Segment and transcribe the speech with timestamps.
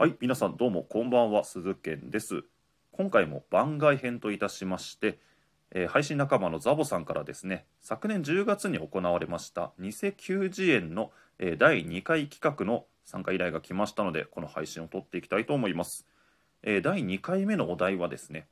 [0.00, 2.44] はい、皆さんどうもこんばんは、鈴健です。
[2.90, 5.18] 今回も番外編といたしまして、
[5.72, 16.06] えー配信仲間のザボさんからですね、昨年10月に行われました偽球児園の、えー第2回企画の参加依頼が来ましたので、この配信を撮っていきたいと思います。
[16.62, 18.46] えー第2回目のお題はですね、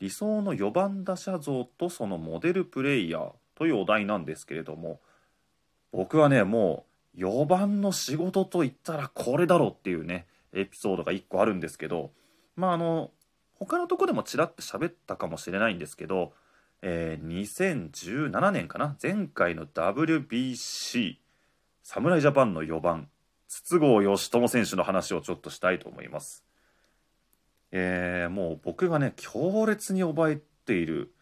[0.00, 4.98] 理想の4番打者像とそのモデルプレイヤーというお題なんですけれども、
[5.92, 6.84] 僕はね、も
[7.16, 12.12] う4番の仕事といったらこれだろうっていうね、エピソードが1個あるんですけど、
[12.56, 13.10] まああの、
[13.54, 16.32] 他のとこでもちらっと喋ったかもしれないんですけど、
[16.82, 18.96] えー2017年かな？
[19.02, 21.16] 前回の WBC
[21.82, 23.08] 侍ジャパンの4番
[23.48, 26.44] 筒香嘉智選手の話をちょっとしたいと思います。
[27.72, 31.12] えーもう僕がね強烈に覚えている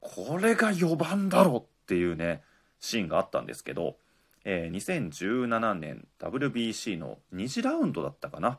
[0.00, 2.42] これが4番だろっていうね
[2.78, 3.96] シーンがあったんですけど、
[4.44, 8.58] えー2017年 WBC の2次ラウンドだったかな？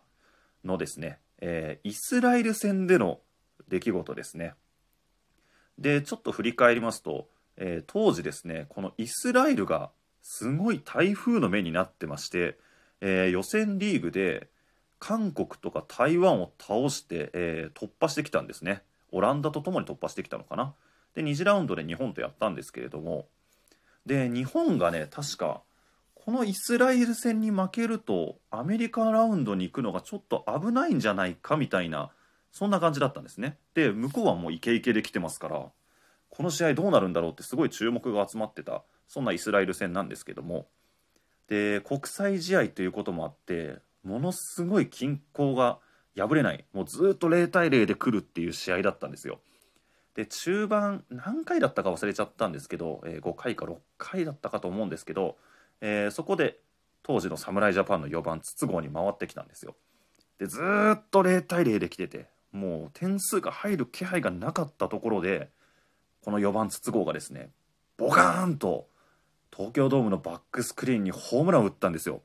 [0.63, 3.19] のですね、えーイスラエル戦での
[3.67, 4.53] 出来事ですね。
[5.77, 12.57] でちょっと振り返りますと、えー当時ですねこのイスラエルがすごい台風の目になってまして、
[13.01, 14.49] えー予選リーグで
[14.99, 18.81] 韓国とか台湾を倒して、えー突破してきたんですね
[19.11, 20.73] オランダとともに突破してきたのかな
[21.15, 23.27] で2次ラウンドで日本とやったんですけれども
[24.05, 25.61] で日本がね確か
[26.27, 32.11] このイスラエル戦に負けるとアメリカラウンドに行くのがちょっと危ないんじゃないかみたいな
[32.51, 33.57] そんな感じだったんですね。
[33.75, 35.67] で向こうはもうイケイケで来てますから
[36.29, 40.67] この試合どうなるんだろうってすごい注目が集まってたそんなイスラエル戦なんですけども。
[41.47, 45.79] で国際試合ということもあってものすごい均衡が
[46.17, 46.65] 破れない。
[46.73, 49.39] もうずっと0対0で来るっていう試合だったんですよ。
[50.13, 55.37] で中盤何回だったか忘れちゃったんですけど、えー5回か6回だったかと思うんですけど、
[55.81, 56.59] えーそこで
[57.03, 59.75] 当時の侍ジャパンの4番筒香に回ってきたんですよ。
[60.39, 60.59] でず
[60.95, 65.49] っと0対0で来ててもう点数が入る気配がなかったところで
[66.21, 67.49] この4番筒香がですね
[67.97, 68.87] ボカーンと
[69.55, 72.21] 東京ドームのバックスクリーンにホームランを打ったんですよ。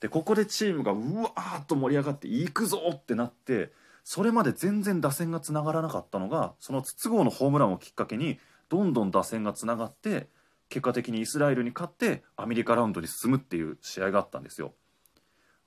[0.00, 3.72] でここでチームがうわーっと盛り上がって行くぞってなって
[4.04, 8.38] それまで全然打線がつながらなかったのがその筒香のホームランをきっかけに
[8.68, 10.28] どんどん打線がつながって
[10.74, 14.72] 結果的にイスラエルに勝ってアメリカラウンドに進むっていう試合があったんですよ。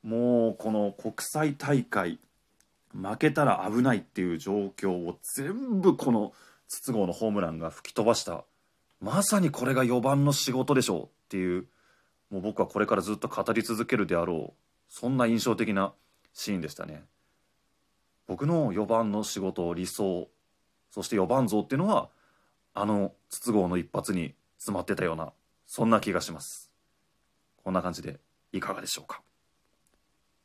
[0.03, 2.19] もうこの国際大会
[2.93, 6.33] 負けたら危ないっていう状況を全部この
[6.67, 8.43] 筒香のホームランが吹き飛ばした。
[8.99, 11.67] まさにこれが4番の仕事でしょうっていう。
[12.29, 14.63] もう僕はこれからずっと語り続けるであろう。
[14.89, 15.93] そんな印象的な
[16.33, 17.05] シーンでしたね。
[18.27, 20.27] 僕の4番の仕事理想
[20.91, 22.09] そして4番像っていうのは
[22.73, 25.33] あの筒香の一発に詰まってたような
[25.65, 26.71] そんな気がします。
[27.63, 28.19] こんな感じで
[28.51, 29.21] いかがでしょうか。